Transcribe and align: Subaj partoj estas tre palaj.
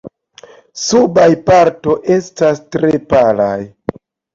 Subaj 0.83 1.27
partoj 1.51 1.95
estas 2.19 2.67
tre 2.73 2.95
palaj. 3.17 3.57